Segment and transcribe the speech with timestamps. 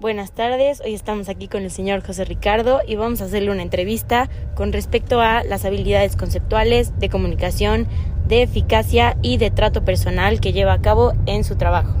[0.00, 3.60] Buenas tardes, hoy estamos aquí con el señor José Ricardo y vamos a hacerle una
[3.60, 7.86] entrevista con respecto a las habilidades conceptuales de comunicación,
[8.26, 11.94] de eficacia y de trato personal que lleva a cabo en su trabajo.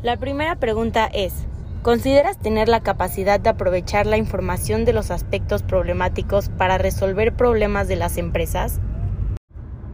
[0.00, 1.34] La primera pregunta es,
[1.82, 7.88] ¿consideras tener la capacidad de aprovechar la información de los aspectos problemáticos para resolver problemas
[7.88, 8.78] de las empresas?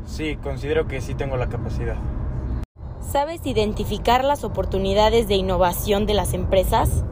[0.05, 1.97] Sí, considero que sí tengo la capacidad.
[3.01, 7.03] ¿Sabes identificar las oportunidades de innovación de las empresas?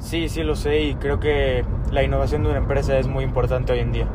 [0.00, 3.72] Sí, sí lo sé y creo que la innovación de una empresa es muy importante
[3.72, 4.08] hoy en día.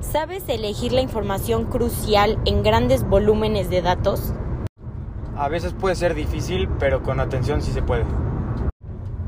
[0.00, 4.32] ¿Sabes elegir la información crucial en grandes volúmenes de datos?
[5.36, 8.04] A veces puede ser difícil, pero con atención sí se puede.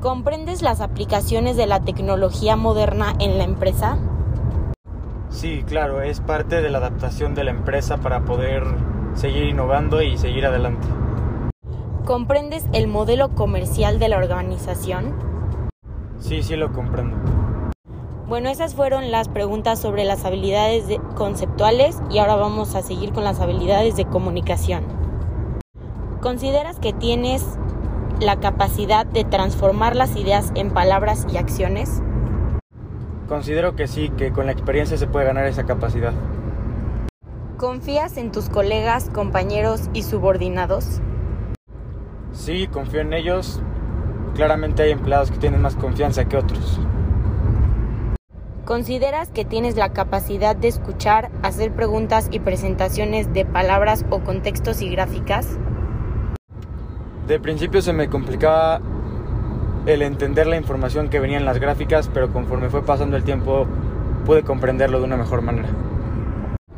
[0.01, 3.99] ¿Comprendes las aplicaciones de la tecnología moderna en la empresa?
[5.29, 8.65] Sí, claro, es parte de la adaptación de la empresa para poder
[9.15, 10.89] seguir innovando y seguir adelante.
[12.07, 15.15] ¿Comprendes el modelo comercial de la organización?
[16.21, 17.17] Sí, sí lo comprendo.
[18.29, 20.85] Bueno, esas fueron las preguntas sobre las habilidades
[21.17, 24.85] conceptuales y ahora vamos a seguir con las habilidades de comunicación.
[26.21, 27.45] ¿Consideras que tienes
[28.21, 32.03] la capacidad de transformar las ideas en palabras y acciones?
[33.27, 36.13] Considero que sí, que con la experiencia se puede ganar esa capacidad.
[37.57, 41.01] ¿Confías en tus colegas, compañeros y subordinados?
[42.33, 43.61] Sí, confío en ellos
[44.35, 46.81] claramente hay empleados que tienen más confianza que otros.
[48.65, 54.81] ¿Consideras que tienes la capacidad de escuchar, hacer preguntas y presentaciones de palabras o contextos
[54.81, 55.59] y gráficas?
[57.27, 58.81] De principio se me complicaba
[59.87, 63.67] el entender la información que venía en las gráficas, pero conforme fue pasando el tiempo
[64.25, 65.69] pude comprenderlo de una mejor manera.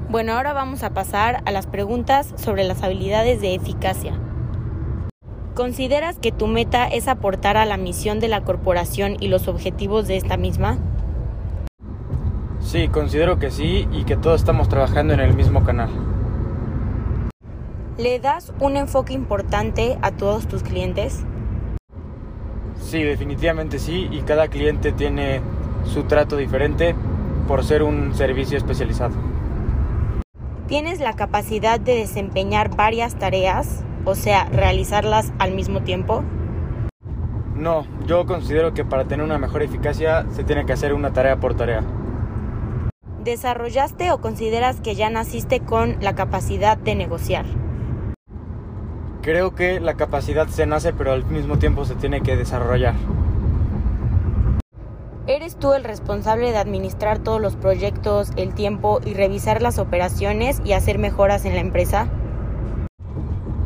[0.08, 4.14] Bueno, ahora vamos a pasar a las preguntas sobre las habilidades de eficacia.
[5.55, 10.08] ¿Consideras que tu meta es aportar a la misión de la corporación y los objetivos
[10.08, 10.78] de esta misma?
[12.61, 15.91] Sí, considero que sí y que todos estamos trabajando en el mismo canal.
[17.98, 21.23] ¿Le das un enfoque importante a todos tus clientes?
[22.80, 25.42] Sí, definitivamente sí, y cada cliente tiene
[25.85, 26.95] su trato diferente
[27.46, 29.14] por ser un servicio especializado.
[30.67, 33.85] ¿Tienes la capacidad de desempeñar varias tareas?
[34.05, 36.24] O sea, realizarlas al mismo tiempo?
[37.55, 41.36] No, yo considero que para tener una mejor eficacia se tiene que hacer una tarea
[41.36, 41.85] por tarea.
[43.23, 47.45] ¿Desarrollaste o consideras que ya naciste con la capacidad de negociar?
[49.23, 52.95] Creo que la capacidad se nace pero al mismo tiempo se tiene que desarrollar.
[55.29, 60.61] ¿Eres tú el responsable de administrar todos los proyectos, el tiempo y revisar las operaciones
[60.64, 62.08] y hacer mejoras en la empresa?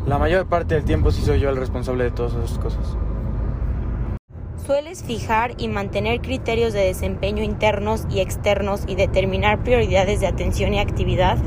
[0.07, 2.97] La mayor parte del tiempo sí soy yo el responsable de todas esas cosas.
[4.65, 10.73] ¿Sueles fijar y mantener criterios de desempeño internos y externos y determinar prioridades de atención
[10.73, 11.37] y actividad?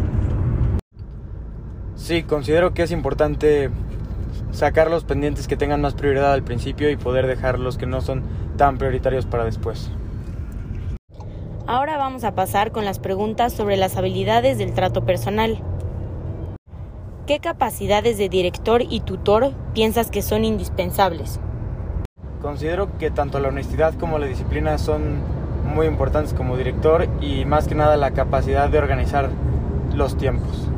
[1.95, 3.71] Sí, considero que es importante
[4.51, 8.03] sacar los pendientes que tengan más prioridad al principio y poder dejar los que no
[8.03, 8.23] son
[8.59, 9.91] tan prioritarios para después.
[11.67, 15.63] Ahora vamos a pasar con las preguntas sobre las habilidades del trato personal.
[17.31, 21.39] ¿Qué capacidades de director y tutor piensas que son indispensables?
[22.43, 25.21] Considero que tanto la honestidad como la disciplina son
[25.65, 29.29] muy importantes como director y más que nada la capacidad de organizar
[29.95, 30.69] los tiempos.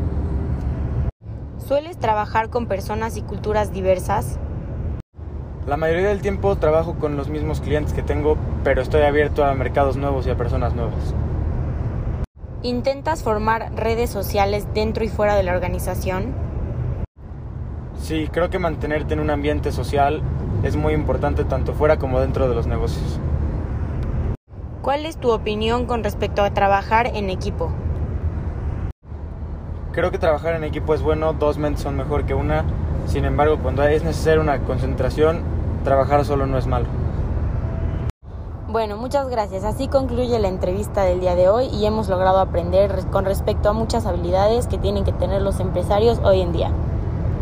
[1.57, 4.39] ¿Sueles trabajar con personas y culturas diversas?
[5.67, 9.55] La mayoría del tiempo trabajo con los mismos clientes que tengo, pero estoy abierto a
[9.55, 11.15] mercados nuevos y a personas nuevas.
[12.65, 16.33] ¿Intentas formar redes sociales dentro y fuera de la organización?
[18.01, 20.23] Sí, creo que mantenerte en un ambiente social
[20.63, 23.19] es muy importante tanto fuera como dentro de los negocios.
[24.81, 27.73] ¿Cuál es tu opinión con respecto a trabajar en equipo?
[29.91, 32.65] Creo que trabajar en equipo es bueno, dos mentes son mejor que una,
[33.07, 35.43] sin embargo cuando es necesaria una concentración,
[35.83, 36.87] trabajar solo no es malo.
[38.73, 39.65] Bueno, muchas gracias.
[39.65, 43.75] Así concluye la entrevista del día de hoy y hemos logrado aprender con respecto a
[43.75, 46.71] muchas habilidades que tienen que tener los empresarios hoy en día.